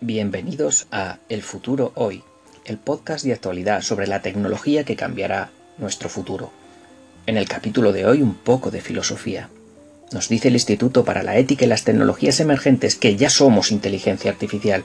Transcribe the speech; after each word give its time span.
Bienvenidos 0.00 0.88
a 0.90 1.18
El 1.28 1.42
futuro 1.42 1.92
hoy, 1.94 2.24
el 2.64 2.78
podcast 2.78 3.24
de 3.24 3.32
actualidad 3.32 3.80
sobre 3.80 4.08
la 4.08 4.22
tecnología 4.22 4.84
que 4.84 4.96
cambiará 4.96 5.50
nuestro 5.78 6.08
futuro. 6.08 6.50
En 7.26 7.36
el 7.36 7.48
capítulo 7.48 7.92
de 7.92 8.04
hoy 8.04 8.20
un 8.20 8.34
poco 8.34 8.72
de 8.72 8.80
filosofía. 8.80 9.48
Nos 10.12 10.28
dice 10.28 10.48
el 10.48 10.54
Instituto 10.54 11.04
para 11.04 11.22
la 11.22 11.36
Ética 11.36 11.64
y 11.64 11.68
las 11.68 11.84
Tecnologías 11.84 12.40
Emergentes 12.40 12.96
que 12.96 13.14
ya 13.14 13.30
somos 13.30 13.70
inteligencia 13.70 14.32
artificial. 14.32 14.84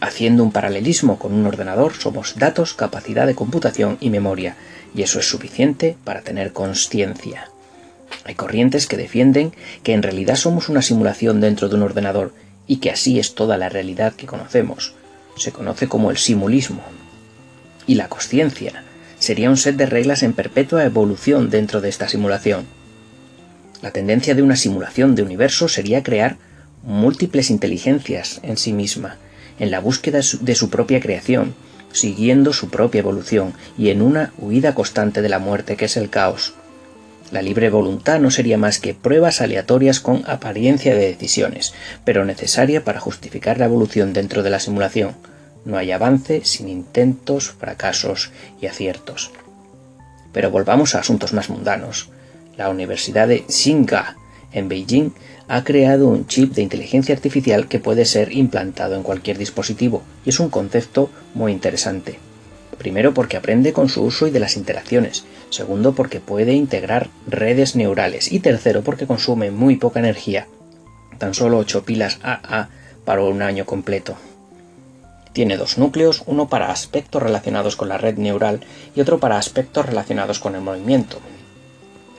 Haciendo 0.00 0.42
un 0.42 0.52
paralelismo 0.52 1.16
con 1.18 1.32
un 1.32 1.46
ordenador, 1.46 1.94
somos 1.94 2.34
datos, 2.36 2.74
capacidad 2.74 3.28
de 3.28 3.36
computación 3.36 3.98
y 4.00 4.10
memoria, 4.10 4.56
y 4.96 5.02
eso 5.02 5.20
es 5.20 5.28
suficiente 5.28 5.96
para 6.04 6.22
tener 6.22 6.52
conciencia. 6.52 7.50
Hay 8.24 8.34
corrientes 8.34 8.88
que 8.88 8.96
defienden 8.96 9.52
que 9.84 9.94
en 9.94 10.02
realidad 10.02 10.34
somos 10.34 10.68
una 10.68 10.82
simulación 10.82 11.40
dentro 11.40 11.68
de 11.68 11.76
un 11.76 11.82
ordenador 11.82 12.32
y 12.66 12.76
que 12.76 12.90
así 12.90 13.18
es 13.18 13.34
toda 13.34 13.58
la 13.58 13.68
realidad 13.68 14.14
que 14.14 14.26
conocemos. 14.26 14.94
Se 15.36 15.52
conoce 15.52 15.88
como 15.88 16.10
el 16.10 16.16
simulismo. 16.16 16.82
Y 17.86 17.96
la 17.96 18.08
conciencia 18.08 18.84
sería 19.18 19.50
un 19.50 19.56
set 19.56 19.76
de 19.76 19.86
reglas 19.86 20.22
en 20.22 20.32
perpetua 20.32 20.84
evolución 20.84 21.50
dentro 21.50 21.80
de 21.80 21.88
esta 21.88 22.08
simulación. 22.08 22.66
La 23.82 23.90
tendencia 23.90 24.34
de 24.34 24.42
una 24.42 24.56
simulación 24.56 25.14
de 25.14 25.22
universo 25.22 25.68
sería 25.68 26.02
crear 26.02 26.36
múltiples 26.82 27.50
inteligencias 27.50 28.40
en 28.42 28.56
sí 28.56 28.72
misma, 28.72 29.16
en 29.58 29.70
la 29.70 29.80
búsqueda 29.80 30.20
de 30.40 30.54
su 30.54 30.70
propia 30.70 31.00
creación, 31.00 31.54
siguiendo 31.92 32.52
su 32.52 32.68
propia 32.68 33.00
evolución 33.00 33.54
y 33.78 33.90
en 33.90 34.02
una 34.02 34.32
huida 34.38 34.74
constante 34.74 35.22
de 35.22 35.28
la 35.28 35.38
muerte 35.38 35.76
que 35.76 35.84
es 35.84 35.96
el 35.96 36.10
caos. 36.10 36.54
La 37.30 37.42
libre 37.42 37.70
voluntad 37.70 38.20
no 38.20 38.30
sería 38.30 38.58
más 38.58 38.78
que 38.78 38.94
pruebas 38.94 39.40
aleatorias 39.40 40.00
con 40.00 40.22
apariencia 40.26 40.94
de 40.94 41.08
decisiones, 41.08 41.74
pero 42.04 42.24
necesaria 42.24 42.84
para 42.84 43.00
justificar 43.00 43.58
la 43.58 43.64
evolución 43.64 44.12
dentro 44.12 44.42
de 44.42 44.50
la 44.50 44.60
simulación. 44.60 45.16
No 45.64 45.78
hay 45.78 45.92
avance 45.92 46.42
sin 46.44 46.68
intentos, 46.68 47.50
fracasos 47.50 48.30
y 48.60 48.66
aciertos. 48.66 49.32
Pero 50.32 50.50
volvamos 50.50 50.94
a 50.94 51.00
asuntos 51.00 51.32
más 51.32 51.48
mundanos. 51.48 52.10
La 52.56 52.68
Universidad 52.68 53.28
de 53.28 53.40
Tsinghua, 53.40 54.16
en 54.52 54.68
Beijing, 54.68 55.10
ha 55.48 55.64
creado 55.64 56.08
un 56.08 56.26
chip 56.26 56.54
de 56.54 56.62
inteligencia 56.62 57.14
artificial 57.14 57.68
que 57.68 57.80
puede 57.80 58.04
ser 58.04 58.32
implantado 58.32 58.94
en 58.94 59.02
cualquier 59.02 59.38
dispositivo, 59.38 60.02
y 60.24 60.30
es 60.30 60.40
un 60.40 60.50
concepto 60.50 61.10
muy 61.34 61.52
interesante. 61.52 62.18
Primero 62.76 63.14
porque 63.14 63.36
aprende 63.36 63.72
con 63.72 63.88
su 63.88 64.02
uso 64.02 64.26
y 64.26 64.30
de 64.30 64.40
las 64.40 64.56
interacciones. 64.56 65.24
Segundo 65.50 65.94
porque 65.94 66.20
puede 66.20 66.52
integrar 66.52 67.08
redes 67.26 67.76
neurales. 67.76 68.32
Y 68.32 68.40
tercero 68.40 68.82
porque 68.82 69.06
consume 69.06 69.50
muy 69.50 69.76
poca 69.76 70.00
energía. 70.00 70.46
Tan 71.18 71.34
solo 71.34 71.58
8 71.58 71.84
pilas 71.84 72.18
AA 72.22 72.68
para 73.04 73.22
un 73.22 73.42
año 73.42 73.64
completo. 73.64 74.16
Tiene 75.32 75.56
dos 75.56 75.78
núcleos, 75.78 76.22
uno 76.26 76.48
para 76.48 76.70
aspectos 76.70 77.22
relacionados 77.22 77.76
con 77.76 77.88
la 77.88 77.98
red 77.98 78.16
neural 78.18 78.60
y 78.94 79.00
otro 79.00 79.18
para 79.18 79.36
aspectos 79.36 79.86
relacionados 79.86 80.38
con 80.38 80.54
el 80.54 80.60
movimiento. 80.60 81.18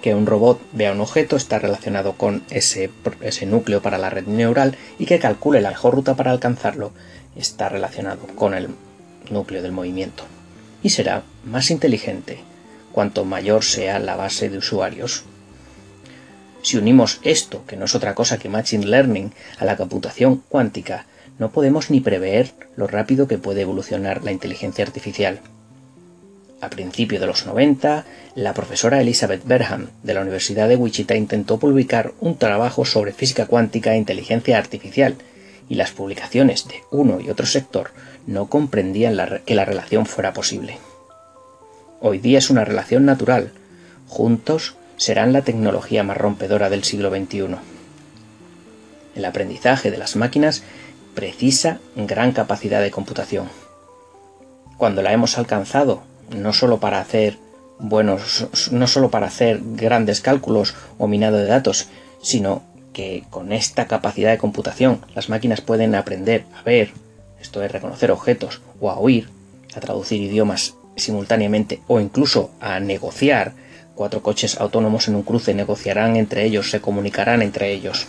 Que 0.00 0.14
un 0.14 0.26
robot 0.26 0.60
vea 0.72 0.92
un 0.92 1.00
objeto 1.00 1.36
está 1.36 1.58
relacionado 1.58 2.14
con 2.14 2.42
ese, 2.50 2.90
ese 3.20 3.46
núcleo 3.46 3.82
para 3.82 3.98
la 3.98 4.10
red 4.10 4.26
neural 4.26 4.76
y 4.98 5.06
que 5.06 5.18
calcule 5.18 5.60
la 5.60 5.70
mejor 5.70 5.94
ruta 5.94 6.16
para 6.16 6.30
alcanzarlo 6.30 6.92
está 7.36 7.68
relacionado 7.68 8.26
con 8.34 8.54
el 8.54 8.68
núcleo 9.30 9.62
del 9.62 9.72
movimiento 9.72 10.24
y 10.82 10.90
será 10.90 11.22
más 11.44 11.70
inteligente 11.70 12.40
cuanto 12.92 13.24
mayor 13.24 13.64
sea 13.64 13.98
la 13.98 14.16
base 14.16 14.48
de 14.50 14.58
usuarios. 14.58 15.24
Si 16.62 16.76
unimos 16.76 17.20
esto, 17.24 17.64
que 17.66 17.76
no 17.76 17.86
es 17.86 17.94
otra 17.94 18.14
cosa 18.14 18.38
que 18.38 18.48
Machine 18.48 18.86
Learning, 18.86 19.32
a 19.58 19.64
la 19.64 19.76
computación 19.76 20.42
cuántica, 20.48 21.06
no 21.38 21.50
podemos 21.50 21.90
ni 21.90 22.00
prever 22.00 22.52
lo 22.76 22.86
rápido 22.86 23.26
que 23.26 23.38
puede 23.38 23.62
evolucionar 23.62 24.22
la 24.22 24.30
inteligencia 24.30 24.84
artificial. 24.84 25.40
A 26.60 26.70
principios 26.70 27.20
de 27.20 27.26
los 27.26 27.46
90, 27.46 28.04
la 28.36 28.54
profesora 28.54 29.00
Elizabeth 29.00 29.44
Berham 29.44 29.88
de 30.04 30.14
la 30.14 30.20
Universidad 30.20 30.68
de 30.68 30.76
Wichita 30.76 31.16
intentó 31.16 31.58
publicar 31.58 32.12
un 32.20 32.36
trabajo 32.36 32.84
sobre 32.84 33.12
física 33.12 33.46
cuántica 33.46 33.94
e 33.94 33.98
inteligencia 33.98 34.58
artificial, 34.58 35.16
y 35.68 35.76
las 35.76 35.90
publicaciones 35.90 36.68
de 36.68 36.82
uno 36.90 37.20
y 37.20 37.30
otro 37.30 37.46
sector 37.46 37.90
no 38.26 38.46
comprendían 38.46 39.16
que 39.44 39.54
la 39.54 39.64
relación 39.64 40.06
fuera 40.06 40.32
posible. 40.32 40.78
Hoy 42.00 42.18
día 42.18 42.38
es 42.38 42.50
una 42.50 42.64
relación 42.64 43.04
natural. 43.04 43.52
Juntos 44.08 44.74
serán 44.96 45.32
la 45.32 45.42
tecnología 45.42 46.02
más 46.02 46.16
rompedora 46.16 46.68
del 46.68 46.84
siglo 46.84 47.10
XXI. 47.10 47.56
El 49.14 49.24
aprendizaje 49.24 49.90
de 49.90 49.98
las 49.98 50.16
máquinas 50.16 50.62
precisa 51.14 51.78
gran 51.96 52.32
capacidad 52.32 52.80
de 52.80 52.90
computación. 52.90 53.48
Cuando 54.78 55.02
la 55.02 55.12
hemos 55.12 55.38
alcanzado, 55.38 56.02
no 56.36 56.52
solo 56.52 56.80
para 56.80 57.00
hacer 57.00 57.38
buenos, 57.78 58.48
no 58.70 58.86
solo 58.86 59.10
para 59.10 59.26
hacer 59.26 59.60
grandes 59.62 60.20
cálculos 60.20 60.74
o 60.98 61.06
minado 61.06 61.36
de 61.36 61.46
datos, 61.46 61.88
sino 62.22 62.62
que 62.92 63.24
con 63.30 63.52
esta 63.52 63.86
capacidad 63.86 64.30
de 64.30 64.38
computación 64.38 65.00
las 65.14 65.28
máquinas 65.28 65.60
pueden 65.60 65.94
aprender 65.94 66.44
a 66.54 66.62
ver, 66.62 66.92
esto 67.40 67.62
es 67.62 67.72
reconocer 67.72 68.10
objetos, 68.10 68.60
o 68.80 68.90
a 68.90 68.98
oír, 68.98 69.28
a 69.74 69.80
traducir 69.80 70.20
idiomas 70.20 70.74
simultáneamente, 70.96 71.80
o 71.88 72.00
incluso 72.00 72.50
a 72.60 72.78
negociar. 72.80 73.54
Cuatro 73.94 74.22
coches 74.22 74.58
autónomos 74.58 75.08
en 75.08 75.16
un 75.16 75.22
cruce 75.22 75.52
negociarán 75.52 76.16
entre 76.16 76.44
ellos, 76.44 76.70
se 76.70 76.80
comunicarán 76.80 77.42
entre 77.42 77.72
ellos. 77.72 78.06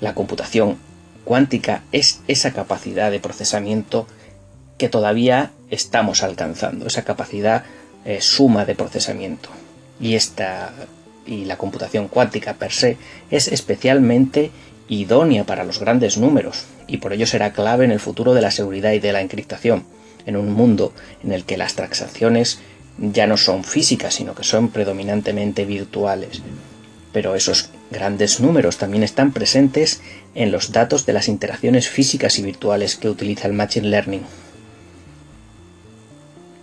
La 0.00 0.14
computación 0.14 0.78
cuántica 1.24 1.82
es 1.92 2.20
esa 2.28 2.52
capacidad 2.52 3.10
de 3.10 3.20
procesamiento 3.20 4.06
que 4.78 4.88
todavía 4.88 5.50
estamos 5.70 6.22
alcanzando, 6.22 6.86
esa 6.86 7.04
capacidad 7.04 7.64
eh, 8.04 8.20
suma 8.20 8.64
de 8.64 8.74
procesamiento. 8.74 9.50
Y 10.00 10.14
esta 10.14 10.72
y 11.26 11.44
la 11.44 11.56
computación 11.56 12.08
cuántica 12.08 12.54
per 12.54 12.72
se 12.72 12.96
es 13.30 13.48
especialmente 13.48 14.50
idónea 14.88 15.44
para 15.44 15.64
los 15.64 15.78
grandes 15.78 16.18
números 16.18 16.64
y 16.86 16.98
por 16.98 17.12
ello 17.12 17.26
será 17.26 17.52
clave 17.52 17.84
en 17.84 17.92
el 17.92 18.00
futuro 18.00 18.34
de 18.34 18.42
la 18.42 18.50
seguridad 18.50 18.92
y 18.92 18.98
de 18.98 19.12
la 19.12 19.20
encriptación, 19.20 19.84
en 20.26 20.36
un 20.36 20.52
mundo 20.52 20.92
en 21.24 21.32
el 21.32 21.44
que 21.44 21.56
las 21.56 21.74
transacciones 21.74 22.58
ya 22.98 23.26
no 23.26 23.36
son 23.36 23.64
físicas, 23.64 24.14
sino 24.14 24.34
que 24.34 24.44
son 24.44 24.68
predominantemente 24.68 25.64
virtuales. 25.64 26.42
Pero 27.12 27.34
esos 27.34 27.70
grandes 27.90 28.40
números 28.40 28.78
también 28.78 29.02
están 29.02 29.32
presentes 29.32 30.00
en 30.34 30.50
los 30.50 30.72
datos 30.72 31.06
de 31.06 31.12
las 31.12 31.28
interacciones 31.28 31.88
físicas 31.88 32.38
y 32.38 32.42
virtuales 32.42 32.96
que 32.96 33.08
utiliza 33.08 33.46
el 33.46 33.54
Machine 33.54 33.88
Learning. 33.88 34.22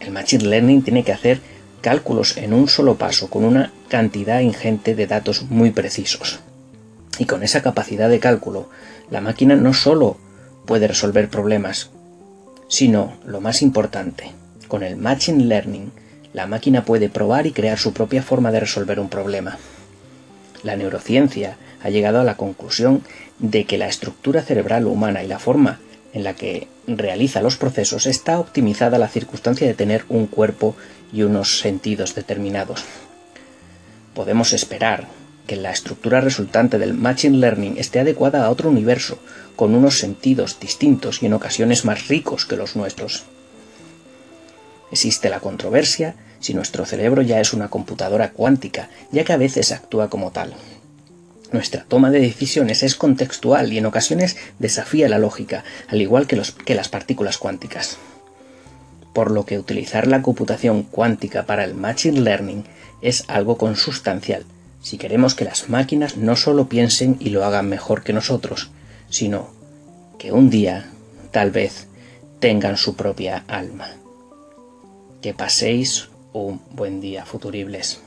El 0.00 0.12
Machine 0.12 0.44
Learning 0.44 0.82
tiene 0.82 1.02
que 1.02 1.12
hacer 1.12 1.40
cálculos 1.84 2.38
en 2.38 2.54
un 2.54 2.66
solo 2.66 2.94
paso 2.94 3.28
con 3.28 3.44
una 3.44 3.70
cantidad 3.88 4.40
ingente 4.40 4.94
de 4.94 5.06
datos 5.06 5.42
muy 5.50 5.70
precisos. 5.70 6.40
Y 7.18 7.26
con 7.26 7.42
esa 7.42 7.62
capacidad 7.62 8.08
de 8.08 8.20
cálculo, 8.20 8.70
la 9.10 9.20
máquina 9.20 9.54
no 9.54 9.74
solo 9.74 10.16
puede 10.64 10.88
resolver 10.88 11.28
problemas, 11.28 11.90
sino, 12.68 13.18
lo 13.26 13.42
más 13.42 13.60
importante, 13.60 14.32
con 14.66 14.82
el 14.82 14.96
Machine 14.96 15.44
Learning, 15.44 15.92
la 16.32 16.46
máquina 16.46 16.86
puede 16.86 17.10
probar 17.10 17.46
y 17.46 17.52
crear 17.52 17.78
su 17.78 17.92
propia 17.92 18.22
forma 18.22 18.50
de 18.50 18.60
resolver 18.60 18.98
un 18.98 19.10
problema. 19.10 19.58
La 20.62 20.76
neurociencia 20.76 21.58
ha 21.82 21.90
llegado 21.90 22.18
a 22.18 22.24
la 22.24 22.38
conclusión 22.38 23.02
de 23.38 23.66
que 23.66 23.76
la 23.76 23.88
estructura 23.88 24.40
cerebral 24.40 24.86
humana 24.86 25.22
y 25.22 25.28
la 25.28 25.38
forma 25.38 25.80
en 26.14 26.24
la 26.24 26.34
que 26.34 26.68
realiza 26.86 27.42
los 27.42 27.56
procesos 27.56 28.06
está 28.06 28.38
optimizada 28.38 28.98
la 28.98 29.08
circunstancia 29.08 29.66
de 29.66 29.74
tener 29.74 30.04
un 30.08 30.26
cuerpo 30.26 30.76
y 31.12 31.22
unos 31.22 31.58
sentidos 31.58 32.14
determinados. 32.14 32.84
Podemos 34.14 34.52
esperar 34.52 35.08
que 35.46 35.56
la 35.56 35.72
estructura 35.72 36.20
resultante 36.20 36.78
del 36.78 36.94
Machine 36.94 37.38
Learning 37.38 37.76
esté 37.76 38.00
adecuada 38.00 38.44
a 38.44 38.50
otro 38.50 38.70
universo, 38.70 39.18
con 39.56 39.74
unos 39.74 39.98
sentidos 39.98 40.58
distintos 40.60 41.22
y 41.22 41.26
en 41.26 41.34
ocasiones 41.34 41.84
más 41.84 42.08
ricos 42.08 42.46
que 42.46 42.56
los 42.56 42.76
nuestros. 42.76 43.24
Existe 44.90 45.28
la 45.28 45.40
controversia 45.40 46.14
si 46.38 46.54
nuestro 46.54 46.86
cerebro 46.86 47.22
ya 47.22 47.40
es 47.40 47.52
una 47.52 47.68
computadora 47.68 48.30
cuántica, 48.30 48.88
ya 49.10 49.24
que 49.24 49.32
a 49.32 49.38
veces 49.38 49.72
actúa 49.72 50.08
como 50.08 50.30
tal. 50.30 50.54
Nuestra 51.54 51.84
toma 51.84 52.10
de 52.10 52.18
decisiones 52.18 52.82
es 52.82 52.96
contextual 52.96 53.72
y 53.72 53.78
en 53.78 53.86
ocasiones 53.86 54.36
desafía 54.58 55.08
la 55.08 55.20
lógica, 55.20 55.62
al 55.86 56.02
igual 56.02 56.26
que, 56.26 56.42
que 56.64 56.74
las 56.74 56.88
partículas 56.88 57.38
cuánticas 57.38 57.96
por 59.12 59.30
lo 59.30 59.46
que 59.46 59.60
utilizar 59.60 60.08
la 60.08 60.22
computación 60.22 60.82
cuántica 60.82 61.46
para 61.46 61.62
el 61.62 61.76
Machine 61.76 62.22
Learning 62.22 62.64
es 63.00 63.22
algo 63.28 63.56
consustancial, 63.56 64.44
si 64.82 64.98
queremos 64.98 65.36
que 65.36 65.44
las 65.44 65.68
máquinas 65.68 66.16
no 66.16 66.34
solo 66.34 66.68
piensen 66.68 67.16
y 67.20 67.30
lo 67.30 67.44
hagan 67.44 67.68
mejor 67.68 68.02
que 68.02 68.12
nosotros, 68.12 68.72
sino 69.08 69.50
que 70.18 70.32
un 70.32 70.50
día, 70.50 70.90
tal 71.30 71.52
vez, 71.52 71.86
tengan 72.40 72.76
su 72.76 72.96
propia 72.96 73.44
alma. 73.46 73.92
Que 75.22 75.32
paséis 75.32 76.08
un 76.32 76.60
buen 76.72 77.00
día, 77.00 77.24
futuribles. 77.24 78.00